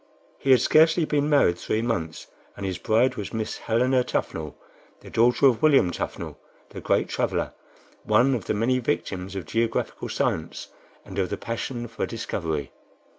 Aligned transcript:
He 0.39 0.49
had 0.49 0.61
scarcely 0.61 1.05
been 1.05 1.29
married 1.29 1.59
three 1.59 1.83
months, 1.83 2.25
and 2.57 2.65
his 2.65 2.79
bride 2.79 3.17
was 3.17 3.31
Miss 3.35 3.59
Helena 3.59 4.03
Tuffnell, 4.03 4.55
the 5.01 5.11
daughter 5.11 5.45
of 5.45 5.61
William 5.61 5.91
Tuffnell, 5.91 6.39
the 6.71 6.81
great 6.81 7.07
traveler, 7.07 7.53
one 8.03 8.33
of 8.33 8.45
the 8.45 8.55
many 8.55 8.79
victims 8.79 9.35
of 9.35 9.45
geographical 9.45 10.09
science 10.09 10.69
and 11.05 11.19
of 11.19 11.29
the 11.29 11.37
passion 11.37 11.87
for 11.87 12.07
discovery. 12.07 12.71